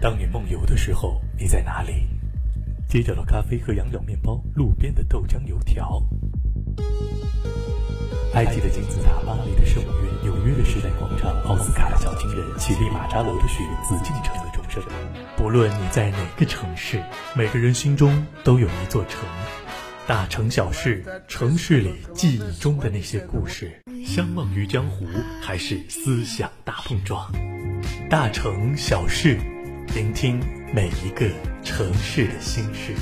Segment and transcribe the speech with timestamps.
[0.00, 2.06] 当你梦游的时候，你在哪里？
[2.88, 6.00] 街角的咖啡和羊角面包，路边的豆浆油条。
[8.34, 14.80] 埃及的金字塔，巴黎的圣母院，纽约的时代广场，奥斯卡的小金人，乞力马扎罗的雪，紫禁城的钟声。
[15.36, 17.02] 不论你在哪个城市，
[17.34, 19.24] 每个人心中都有一座城。
[20.06, 25.04] 大城小事，城市里记忆中的那些故事，相忘于江湖，
[25.42, 27.30] 还是思想大碰撞？
[28.08, 29.38] 大城小事，
[29.94, 30.38] 聆听
[30.72, 31.28] 每一个
[31.64, 32.94] 城市的心事。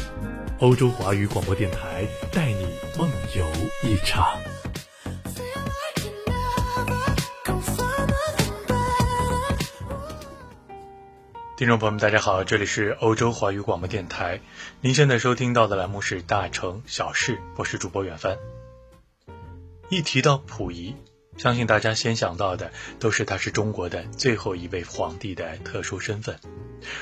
[0.60, 3.46] 欧洲华语广播电台带你梦游
[3.82, 4.38] 一场。
[11.56, 14.40] 听众朋友们，大家好，这里是欧洲华语广播电台，
[14.80, 18.36] 您现在收听到的栏目是《大城小事》，我是主播远帆。
[19.88, 20.94] 一提到溥仪，
[21.36, 26.38] 相信大家先想到的都是他是中国的最后一位皇帝的特殊身份，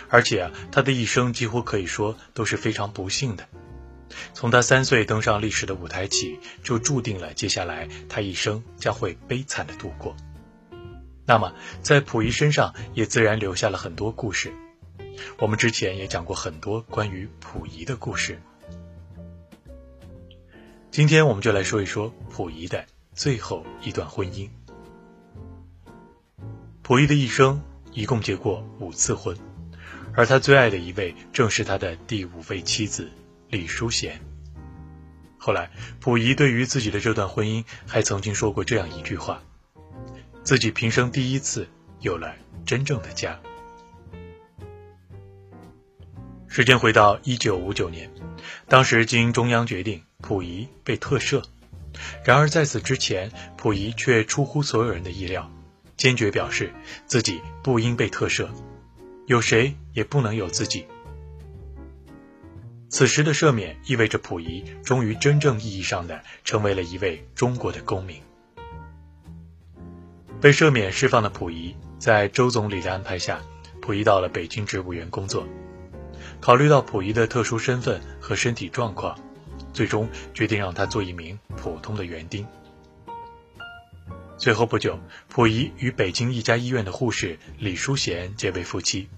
[0.09, 3.48] 而且啊，他的一生几乎可以说都是非常不幸的。
[4.33, 10.17] 从他三岁登上历史的舞台起，就注定了接下来他一生将会悲惨的度过。
[11.27, 14.53] 那么，在溥仪身上也自然留下了很多故事。
[15.39, 18.41] 我们之前也讲过很多关于溥仪的故事。
[20.91, 22.84] 今天我们就来说一说溥仪的
[23.15, 24.48] 最后一段婚姻。
[26.83, 27.62] 溥仪的一生
[27.93, 29.39] 一共结过五次婚，
[30.15, 33.09] 而他最爱的一位正是他的第五位妻子
[33.48, 34.21] 李淑贤。
[35.39, 39.43] 后来，溥仪对于自己的这段婚姻还曾经说过这样一句话。
[40.43, 41.69] 自己平生第一次
[42.01, 42.34] 有了
[42.67, 43.39] 真正的家。
[46.49, 48.11] 时间回到一九五九年，
[48.69, 51.43] 当时经中央决定，溥仪被特赦。
[52.25, 55.50] 然而在此之前，溥仪却出乎所有人的意料，
[55.97, 56.73] 坚决表示
[57.06, 58.48] 自己不应被特赦，
[59.27, 60.87] 有谁也不能有自己。
[62.89, 68.21] 此时的赦免意味着溥仪终于真正意义上的成为了一位中国的公民。
[70.41, 73.41] 被赦免释放的溥仪，在周总理的安排下，
[73.81, 75.47] 溥仪到了北京植物园工作。
[76.41, 79.19] 考虑到溥仪的特殊身份和身体状况，
[79.75, 82.47] 最终决定让他做一名普通的园丁。
[84.39, 84.99] 随后不久，
[85.29, 89.09] 溥仪与北京一家医院的护士李淑贤结为夫妻。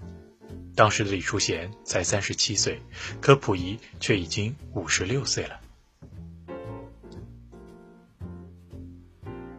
[0.75, 2.81] 当时的李淑贤才三十七岁，
[3.19, 5.59] 可溥仪却已经五十六岁了。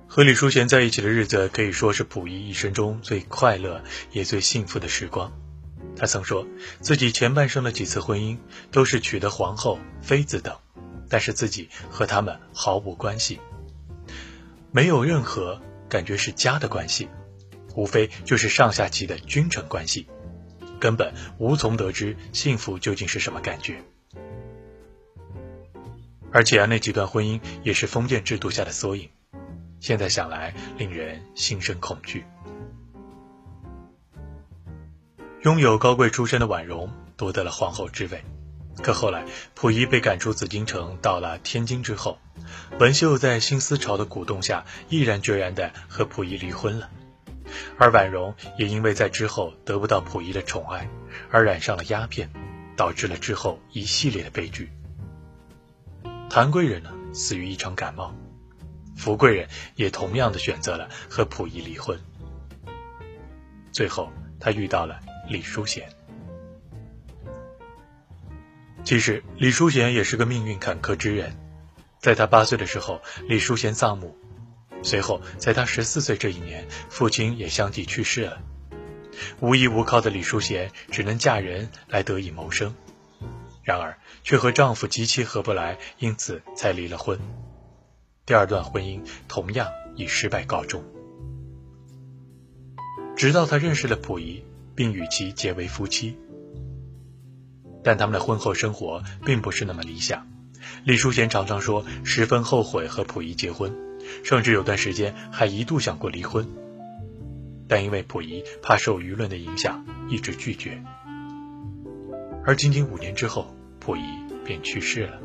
[0.06, 5.32] 和李淑贤在一起的日子可以说是溥仪一生中最快乐也最幸福的时光。
[5.96, 6.46] 他曾说
[6.80, 8.38] 自己前半生的几次婚姻
[8.70, 10.56] 都是娶的皇后、妃子等，
[11.08, 13.40] 但是自己和他们毫无关系，
[14.70, 17.08] 没有任何感觉是家的关系，
[17.74, 20.06] 无非就是上下级的君臣关系，
[20.78, 23.82] 根本无从得知幸福究竟是什么感觉。
[26.30, 29.08] 而且啊，那几段婚姻也是封建制度下的缩影。
[29.80, 32.24] 现在想来，令人心生恐惧。
[35.42, 38.22] 拥有高贵出身的婉容夺得了皇后之位，
[38.82, 39.24] 可后来
[39.54, 42.18] 溥仪被赶出紫禁城，到了天津之后，
[42.78, 46.88] 文秀在新思潮的鼓动下，毅然决然的和溥仪离婚了。
[47.78, 50.88] 而婉容也因为在之后得不到溥仪的宠爱，
[51.30, 52.30] 而染上了鸦片，
[52.76, 54.70] 导致了之后一系列的悲剧。
[56.30, 58.14] 谭贵人呢，死于一场感冒。
[58.96, 61.98] 福贵人也同样的选择了和溥仪离婚。
[63.72, 65.88] 最后，他遇到了李淑贤。
[68.84, 71.36] 其实，李淑贤也是个命运坎坷之人。
[71.98, 74.14] 在他八岁的时候，李淑贤丧母；
[74.82, 78.38] 随后，在他十四岁这一年，父亲也相继去世了。
[79.40, 82.74] 无依无靠的李淑贤只能嫁人来得以谋生，
[83.62, 87.18] 然而却和丈夫极其合不来，因此才离了婚。
[88.24, 90.84] 第二段婚姻同样以失败告终。
[93.16, 94.44] 直到他认识了溥仪，
[94.76, 96.16] 并与其结为夫妻，
[97.82, 100.26] 但他们的婚后生活并不是那么理想。
[100.84, 103.74] 李淑贤常常说十分后悔和溥仪结婚，
[104.24, 106.48] 甚至有段时间还一度想过离婚，
[107.66, 110.82] 但因为溥仪怕受舆论的影响，一直拒绝。
[112.44, 114.02] 而仅仅五年之后，溥仪
[114.44, 115.18] 便去世了。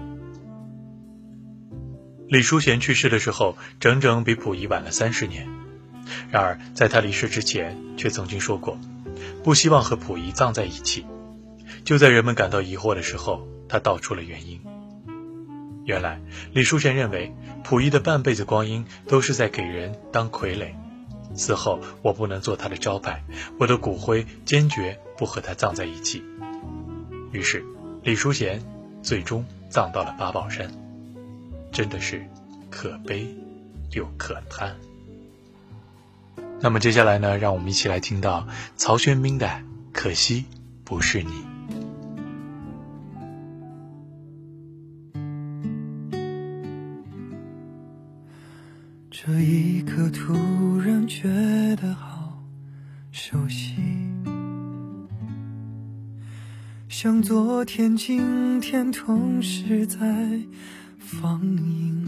[2.28, 5.48] 李淑贤去世的时候，整整比溥仪晚了三十年。
[6.32, 8.78] 然而，在他离世之前，却曾经说过，
[9.44, 11.06] 不希望和溥仪葬在一起。
[11.83, 14.62] 就在人们感到疑惑的时候，他道出了原因。
[15.85, 16.21] 原来，
[16.53, 20.74] 李淑贤认为，溥仪的半辈子光阴都是在给人当傀儡，
[21.35, 23.21] 死后我不能做他的招牌，
[23.59, 26.24] 我的骨灰坚决不和他葬在一起。
[27.33, 27.65] 于是，
[28.01, 28.63] 李淑贤
[29.01, 30.71] 最终葬到了八宝山，
[31.74, 32.25] 真的是
[32.69, 33.27] 可悲
[33.91, 34.77] 又可叹。
[36.62, 38.47] 那么接下来呢，让我们一起来听到
[38.77, 39.47] 曹轩宾的
[39.91, 40.45] 《可惜
[40.85, 41.31] 不是你》。
[49.25, 50.34] 这一刻突
[50.81, 51.30] 然觉
[51.78, 52.44] 得好
[53.10, 53.75] 熟悉，
[56.90, 59.98] 像昨天、今天同时在
[60.98, 62.06] 放映。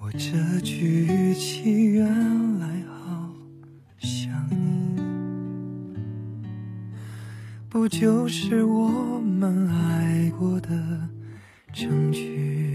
[0.00, 3.32] 我这句语气原来好
[3.98, 4.98] 像你，
[7.68, 11.08] 不就是我们爱过的
[11.72, 12.73] 证据？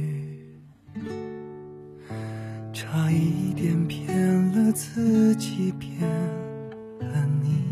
[2.91, 4.17] 差一点骗
[4.51, 6.09] 了自己，骗
[6.99, 7.63] 了你。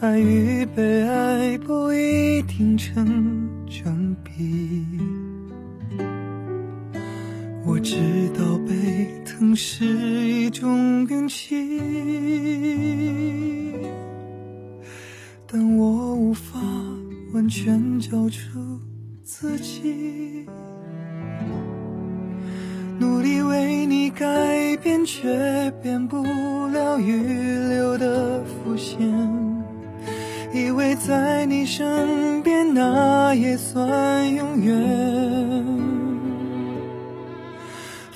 [0.00, 4.86] 爱与被爱不一定成正比。
[7.64, 7.96] 我知
[8.38, 11.56] 道被疼是一种运气，
[15.46, 16.60] 但我无法
[17.32, 18.78] 完全交出
[19.24, 20.46] 自己。
[23.00, 26.22] 努力为你改变，却变不
[26.66, 27.16] 了预
[27.70, 29.00] 留的伏线。
[30.52, 35.66] 以为在你身边，那也算永远。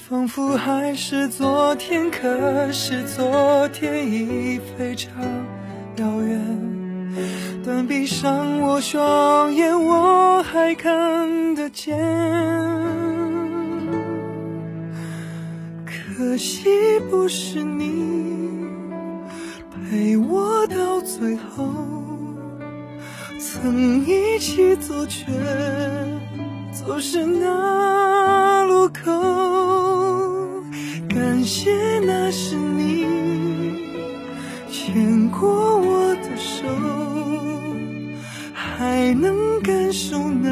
[0.06, 5.10] 仿佛还是昨天，可是昨天已非常
[5.96, 6.38] 遥远。
[7.64, 11.96] 但闭上我双眼，我还看得见。
[16.26, 16.64] 可惜
[17.10, 18.66] 不是你
[19.90, 21.68] 陪我到最后，
[23.38, 25.26] 曾一起走却
[26.72, 29.12] 走失那路口。
[31.10, 33.06] 感谢那是你
[34.72, 36.66] 牵过我的手，
[38.54, 40.50] 还能感受那。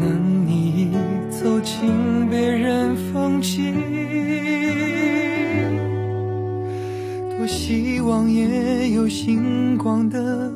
[0.00, 0.90] 能你
[1.30, 3.74] 走进别人风景，
[7.36, 10.50] 多希望也有星光的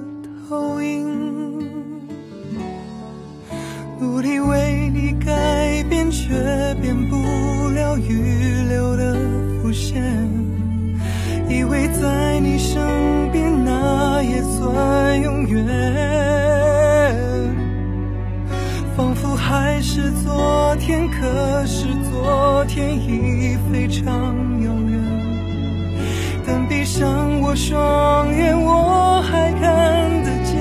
[24.04, 25.00] 当遥远，
[26.46, 30.52] 但闭上我双眼，我还看得见。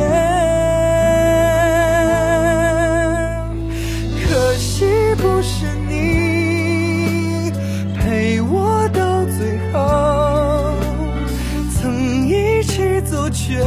[4.25, 4.85] 可惜
[5.17, 7.51] 不是你
[7.99, 10.73] 陪我到最后，
[11.75, 13.63] 曾一起走，却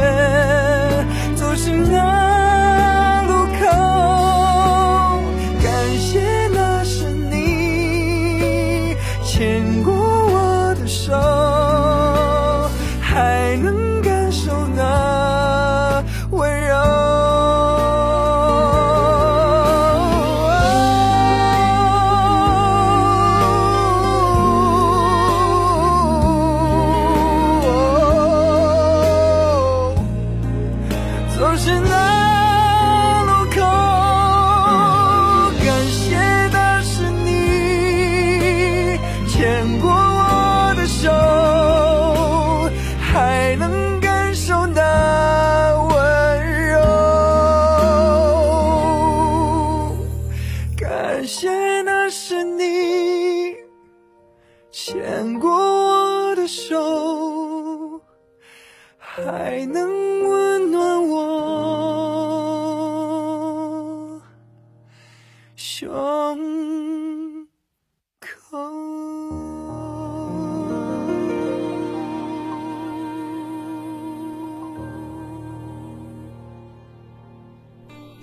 [1.35, 2.06] 总是那。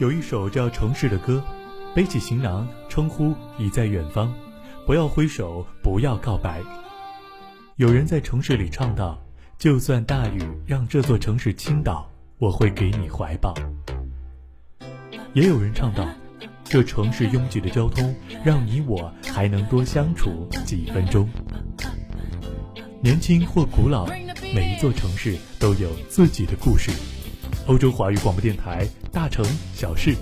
[0.05, 1.43] 有一首叫《城市的歌》，
[1.95, 4.31] 背起行囊，称呼已在远方。
[4.85, 6.61] 不要挥手，不要告白。
[7.77, 9.19] 有人在城市里唱道
[9.57, 12.07] ：“就算大雨让这座城市倾倒，
[12.37, 13.55] 我会给你怀抱。”
[15.33, 16.07] 也有人唱道
[16.65, 21.27] ：“这城市拥挤的交通，让你我还能多相处几分钟。”
[23.01, 24.05] 年轻或古老，
[24.55, 26.91] 每一座城市都有自己的故事。
[27.67, 29.43] 欧洲华语广播电台，大城
[29.75, 30.15] 小事，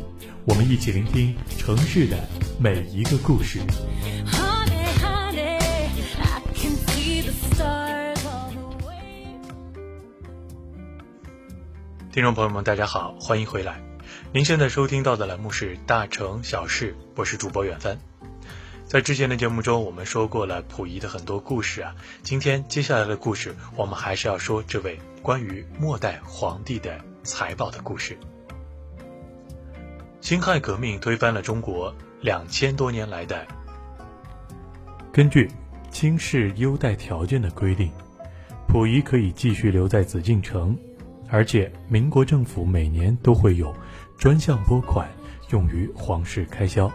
[0.45, 2.17] 我们一起聆听城市的
[2.57, 3.59] 每一个故事。
[12.13, 13.83] 听众朋友们，大家好，欢迎回来。
[14.33, 17.99] 您现在收听到的栏目是《大城小事》，我是主播远帆。
[18.87, 21.97] 在之前的节目中，我们说过了溥仪的很多故事啊。
[22.23, 28.19] 今天接下来的故事，我们还是要说这位关于末代皇帝的财宝的故事。
[30.21, 33.47] 辛亥革命推翻了中国两千多年来的。
[35.13, 35.51] 根据
[35.91, 37.91] 清室优待条件的规定，
[38.67, 40.77] 溥仪可以继续留在紫禁城。
[41.29, 43.75] 而且，民国政府每年都会有
[44.19, 45.09] 专项拨款
[45.51, 46.91] 用于皇室开销。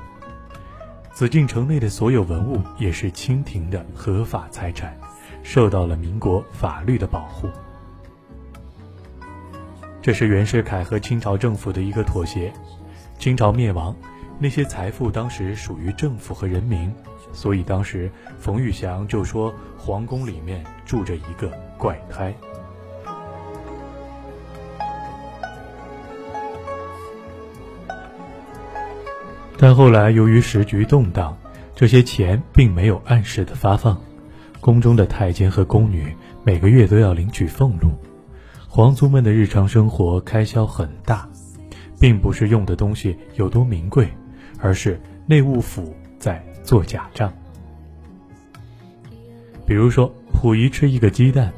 [1.11, 4.95] 紫禁城内的所有文物也是清廷的合法财产，
[5.41, 7.49] 受到了民国法律的保护。
[10.07, 12.49] 这是袁世凯和清朝政府的一个妥协。
[13.19, 13.93] 清朝灭亡，
[14.39, 16.89] 那些财富当时属于政府和人民，
[17.33, 18.09] 所以当时
[18.39, 22.33] 冯玉祥就说皇宫里面住着一个怪胎。
[29.57, 31.37] 但后来由于时局动荡，
[31.75, 34.01] 这些钱并没有按时的发放，
[34.61, 37.91] 宫中的太监和宫女每个月都要领取俸禄，
[38.69, 41.27] 皇族们的日常生活开销很大，
[41.99, 44.07] 并不是用的东西有多名贵，
[44.59, 47.33] 而是内务府在做假账。
[49.65, 51.51] 比如说，溥仪吃一个鸡蛋，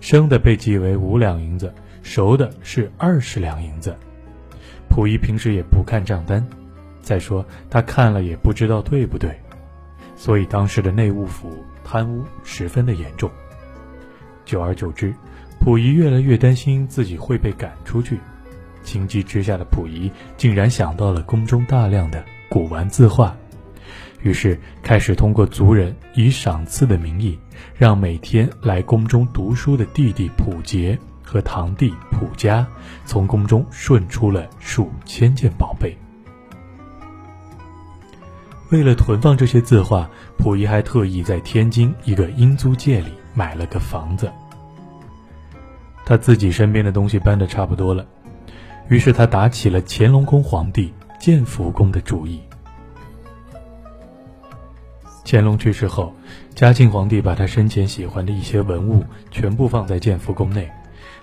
[0.00, 3.94] 生的被记为五两银子，熟的是二十两银子，
[4.88, 6.44] 溥仪平时也不看账单。
[7.02, 9.38] 再说，他看了也不知道对不对，
[10.16, 11.50] 所以当时的内务府
[11.84, 13.30] 贪污十分的严重。
[14.44, 15.14] 久而久之，
[15.64, 18.20] 溥仪越来越担心自己会被赶出去。
[18.82, 23.34] 情急之下的溥仪竟然想到了宫中大量的古玩字画，
[24.20, 27.38] 于是开始通过族人以赏赐的名义，
[27.78, 32.66] 让每天来宫中读书的弟弟溥杰和堂弟溥家，
[33.06, 35.96] 从宫中顺出了数千件宝贝。
[38.70, 40.06] 为了囤放这些字画，
[40.36, 44.30] 溥仪还特意在天津一个英租界里买了个房子。
[46.04, 48.04] 他自己身边的东西搬得差不多了，
[48.88, 52.40] 于是他打起了乾隆宫皇帝建福宫的主意。
[55.24, 56.12] 乾隆去世后，
[56.54, 60.70] 嘉庆皇帝把他生前喜欢的一些文物全部放在建福宫内，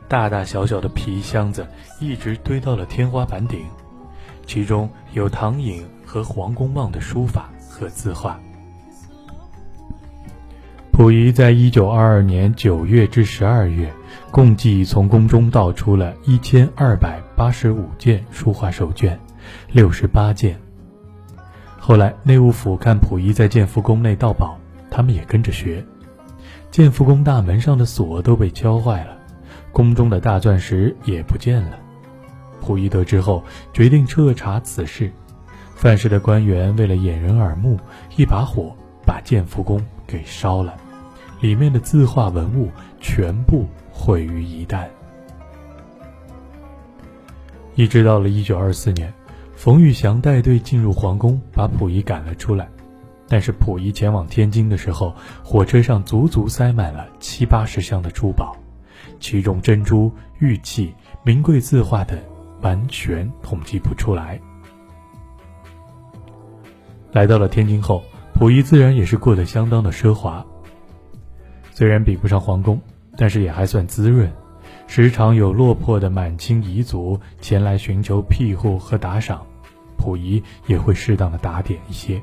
[0.08, 1.68] 大大小小的皮箱子
[2.00, 3.62] 一直堆到了天花板顶，
[4.46, 5.86] 其中有唐颖。
[6.12, 8.38] 和黄公望的书法和字画。
[10.92, 13.90] 溥仪在一九二二年九月至十二月，
[14.30, 19.20] 共计从宫中盗出了一千二百八十五件书画手卷，
[19.72, 20.60] 六十八件。
[21.80, 24.58] 后来内务府看溥仪在建福宫内盗宝，
[24.90, 25.84] 他们也跟着学。
[26.70, 29.18] 建福宫大门上的锁都被敲坏了，
[29.72, 31.78] 宫中的大钻石也不见了。
[32.62, 35.12] 溥仪得知后，决定彻查此事。
[35.76, 37.80] 犯事的官员为了掩人耳目，
[38.16, 40.76] 一把火把建福宫给烧了，
[41.40, 43.68] 里面的字画文物全部
[44.02, 44.88] 毁于一旦。
[47.76, 49.14] 一直到了一九二四年，
[49.56, 52.68] 冯玉祥带队进入皇宫，把溥仪赶了出来。
[53.28, 58.58] 但是溥仪前往天津的时候，火车上足足塞满了七八十箱的珠宝，
[59.20, 60.92] 其中珍珠、玉器、
[61.24, 62.18] 名贵字画等，
[62.62, 64.42] 完全统计不出来。
[67.12, 68.04] 来到了天津后，
[68.34, 70.44] 溥仪自然也是过得相当的奢华。
[71.72, 72.82] 虽然比不上皇宫，
[73.22, 74.28] 但是也还算滋润，
[74.88, 79.46] 时常有落魄的满清彝族前来寻求庇护和打赏，
[79.96, 82.20] 溥仪也会适当的打点一些。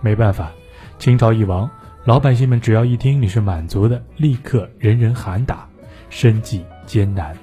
[0.00, 0.52] 没办法，
[1.00, 1.68] 清朝一亡，
[2.04, 5.68] 老百姓们只要一听你是满族的，立刻人人喊打，
[6.08, 7.36] 生计艰难。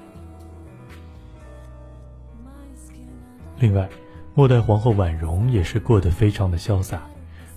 [3.59, 3.89] 另外，
[4.35, 7.01] 末代皇后婉容也是过得非常的潇洒，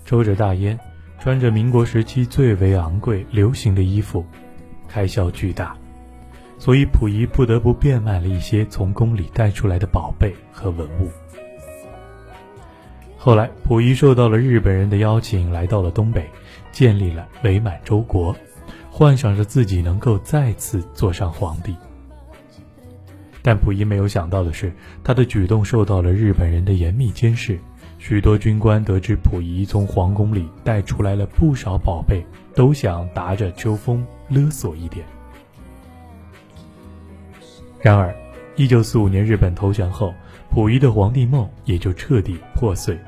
[0.05, 0.77] 抽着大烟，
[1.21, 4.27] 穿着民国时期最为昂贵、流行的衣服，
[4.91, 5.77] 开销巨大，
[6.59, 11.09] 所以溥仪不得不变卖了一些从宫里带出来的宝贝和文物。
[13.17, 16.29] 后来，溥仪受到了日本人的邀请，来到了东北，
[16.73, 18.35] 建立了伪满洲国，
[18.91, 21.77] 幻想着自己能够再次坐上皇帝。
[23.43, 24.73] 但溥仪没有想到的是，
[25.05, 27.59] 他的举动受到了日本人的严密监视。
[28.01, 35.05] 许多军官得知溥仪从皇宫里带出来了不少宝贝，都想打着秋风勒索一点。
[37.79, 38.17] 然而，
[38.57, 40.15] 一九四五年日本投降后，
[40.51, 42.99] 溥仪的皇帝梦也就彻底破碎，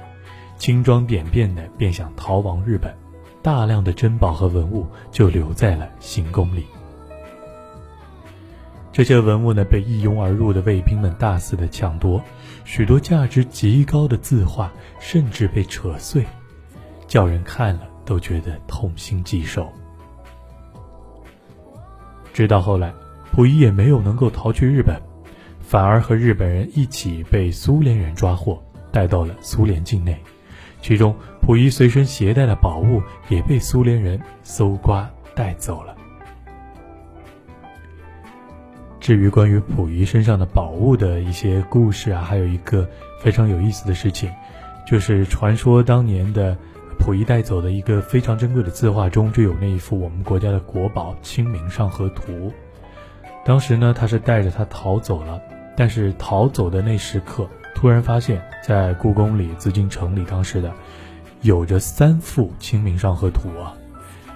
[0.58, 2.94] 轻装点便的便想逃亡日本，
[3.40, 6.66] 大量的珍宝和文物就留在了行宫里。
[8.92, 12.22] 这些文物呢，被一拥而入的卫兵们大肆的抢夺，
[12.64, 14.70] 许多价值极高的字画
[15.00, 16.26] 甚至被扯碎，
[17.06, 19.72] 叫人看了都觉得痛心疾首。
[22.34, 22.92] 直到后来，
[23.32, 25.00] 溥仪也没有能够逃去日本，
[25.60, 30.18] 反而和日本人一起被苏联人抓获，带到了苏联境内，
[30.82, 35.96] 其中溥仪随身携带的宝物也被苏联人搜刮带走了。
[39.02, 42.88] 至于关于溥仪身上的宝物的一些故事啊，还有一个
[43.20, 44.30] 非常有意思的事情，
[44.86, 46.56] 就是传说当年的
[47.00, 52.32] 溥仪带走的一个非常珍贵的字画中，就有那一幅我们国家的国宝《清明上河图》。
[53.44, 55.42] 当时呢，他是带着它逃走了，
[55.76, 60.72] 但是逃走的那时刻，突然发现，在故宫里紫禁城里，当时的
[61.40, 63.74] 有着三幅《清明上河图》啊，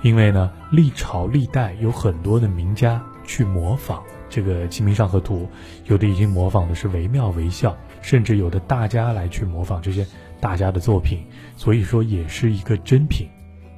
[0.02, 4.02] 因为呢，历朝历代有很多的名家去模仿。
[4.36, 5.44] 这个《清明上河图》，
[5.86, 10.06] 有的已经模仿的是惟妙惟肖，甚至有的大家来去模仿这些
[10.42, 11.24] 大家的作品，
[11.56, 13.26] 所以说也是一个真品。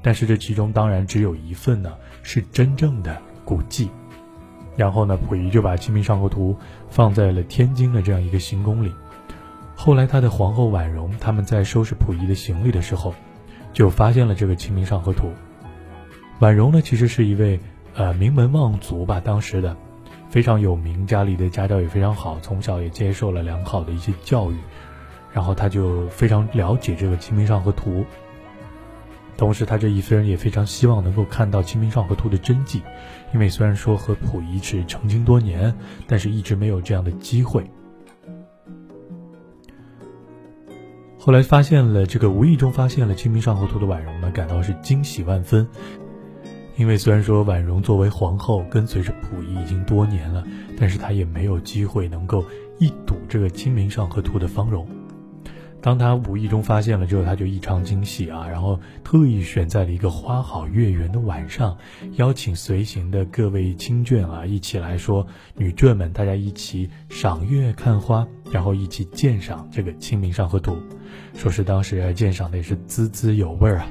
[0.02, 1.92] 但是这其中当然只有一份呢
[2.24, 3.88] 是真正的古迹。
[4.76, 6.56] 然后呢，溥仪就把《清明上河图》
[6.90, 8.92] 放在了天津的这样一个行宫里。
[9.76, 13.14] 后来他的皇后婉容他们在收拾溥仪的行李的时候，
[13.72, 15.28] 就发现了这个《清明上河图》。
[16.40, 17.60] 婉容呢，其实是一位
[17.94, 19.76] 呃名门望族吧，当时的。
[20.30, 24.56] 非常有名，家里的家教也非常好，从小也接受了良好的一些教育，
[25.32, 28.00] 然后他就非常了解这个《清明上河图》，
[29.36, 32.82] 同时他这一生也非常希望能够看到《清明上河图》的真迹，
[33.32, 35.74] 因为虽然说和溥仪是成亲多年，
[36.06, 37.64] 但是一直没有这样的机会。
[41.18, 45.66] 后来发现了这个，无意中发现了《清明上河图》的婉容呢，感到是惊喜万分。
[46.78, 50.44] 因为虽然说婉容作为皇后跟随着溥仪已经多年了，
[50.78, 52.44] 但是她也没有机会能够
[52.78, 54.86] 一睹这个《清明上河图》的芳容。
[55.80, 61.76] 当她无意中发现了之后，她就异常惊喜啊，然后特意选在了一个花好月圆的晚上，
[62.12, 70.72] 邀请随行的各位亲眷啊一起来说，女眷们大家一起赏月看花，然后一起鉴赏这个《清明上河图》，
[71.34, 73.90] 说是当时鉴赏的也是滋滋有味儿啊。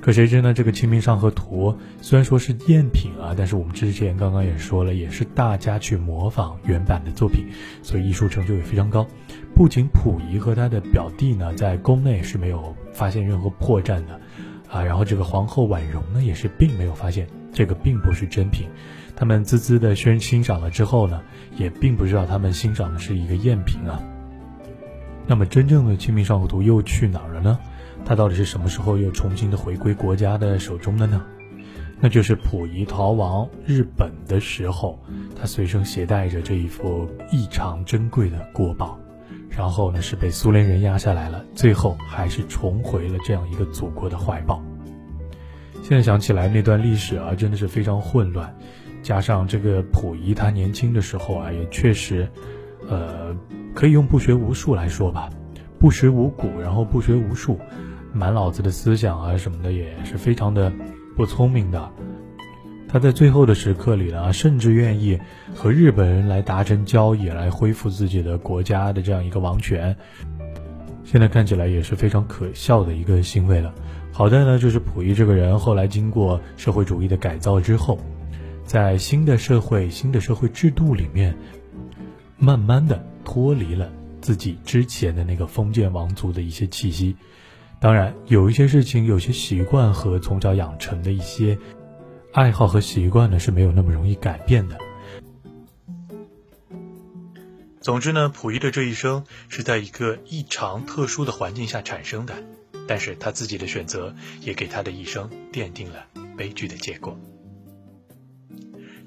[0.00, 0.54] 可谁知呢？
[0.54, 7.46] 这个《清明上河图》虽然说是赝品啊，但是我们之前刚刚也说了，也是大家去模仿原版的作品，
[7.82, 9.06] 所以艺术成就也非常高。
[9.54, 14.20] 不仅溥仪和他的表弟呢，在宫内是没有发现任何破绽的，
[14.70, 18.68] 啊，然后这个皇后婉容呢，也是并没有发现这个并不是真品。
[19.16, 21.20] 他们滋滋的宣欣赏了之后呢，
[21.56, 24.00] 也并不知道他们欣赏的是一个赝品啊。
[25.26, 27.58] 那么真正的《清明上河图》又去哪儿了呢？
[28.04, 31.22] 他到底是什么时候又重新的回归国家的手中的呢？
[32.00, 34.98] 那就是溥仪逃亡日本的时候，
[35.34, 38.96] 他随身携带着这一副异常珍贵的国宝，
[39.50, 44.62] 然后呢是被苏联人压下来了，最后还是重回了这样一个祖国的怀抱。
[45.82, 48.56] 现在想起来那段历史啊，真的是非常混乱，
[49.02, 52.28] 加上这个溥仪他年轻的时候啊，也确实，
[52.88, 53.34] 呃，
[53.74, 55.28] 可以用不学无术来说吧，
[55.80, 57.58] 不识五谷，然后不学无术。
[58.18, 60.72] 满脑子的思想啊什么的也是非常的
[61.16, 61.90] 不聪明的，
[62.88, 65.18] 他在最后的时刻里呢，甚至愿意
[65.54, 69.96] 和日本人来达成交易，来恢复自己的国家的这样一个王权。
[71.04, 73.72] 现在看起来也是非常可笑的一个行为了。
[74.12, 77.98] 好在呢，就是溥仪这个人后来经过社会主义的改造之后，
[78.64, 81.36] 在新的社会、新的社会制度里面，
[82.36, 87.16] 慢慢的脱离了自己之前的那个封建王族的一些气息。
[87.80, 91.56] 当然，有一些事情、有些习惯和从小养成的一些
[92.32, 94.76] 爱好和习惯呢，是没有那么容易改变的。
[97.80, 102.34] 总之呢，溥仪的这一生是在一个异常特殊的环境下产生的，
[102.88, 106.04] 但是他自己的选择也给他的一生奠定了
[106.36, 107.16] 悲剧的结果。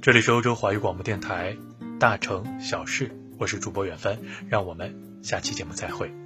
[0.02, 1.56] 这里是欧洲华语广播电台
[2.00, 6.21] 《大城小事》，我是主播远帆，让我们下期节目再会。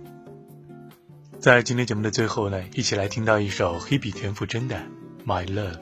[1.40, 4.76] 在今天节目的最后呢，一起来听到一首黑笔田馥甄的
[5.26, 5.74] 《My Love》。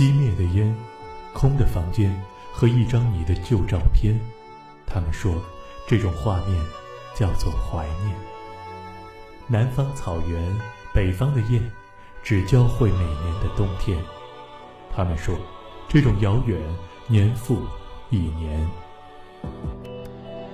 [0.00, 0.74] 熄灭的烟，
[1.34, 2.10] 空的房间
[2.50, 4.18] 和一张你的旧照片。
[4.86, 5.34] 他们说，
[5.86, 6.58] 这种画面
[7.14, 8.16] 叫做怀念。
[9.46, 10.42] 南方草原，
[10.94, 11.60] 北方的雁，
[12.22, 13.98] 只交汇每年的冬天。
[14.90, 15.36] 他们说，
[15.86, 16.58] 这种遥远
[17.06, 17.58] 年复
[18.08, 18.66] 一年。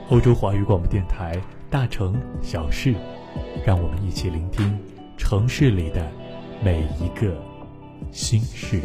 [0.08, 2.96] 欧洲华语广播电台，大城小事，
[3.64, 4.76] 让我们一起聆听
[5.16, 6.10] 城市里的
[6.64, 7.40] 每一个
[8.10, 8.82] 心事。